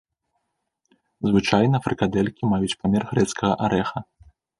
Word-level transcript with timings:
Звычайна 1.31 1.81
фрыкадэлькі 1.85 2.49
маюць 2.53 2.71
памер 2.81 3.05
грэцкага 3.13 3.53
арэха. 3.69 3.99